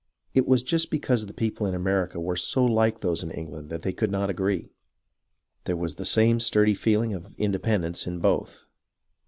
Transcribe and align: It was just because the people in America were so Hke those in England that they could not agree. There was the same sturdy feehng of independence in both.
It 0.33 0.47
was 0.47 0.63
just 0.63 0.89
because 0.89 1.27
the 1.27 1.31
people 1.35 1.67
in 1.67 1.75
America 1.75 2.19
were 2.19 2.35
so 2.35 2.67
Hke 2.67 3.01
those 3.01 3.21
in 3.21 3.29
England 3.29 3.69
that 3.69 3.83
they 3.83 3.93
could 3.93 4.09
not 4.09 4.31
agree. 4.31 4.71
There 5.65 5.77
was 5.77 5.93
the 5.97 6.05
same 6.05 6.39
sturdy 6.39 6.73
feehng 6.73 7.15
of 7.15 7.35
independence 7.37 8.07
in 8.07 8.17
both. 8.17 8.65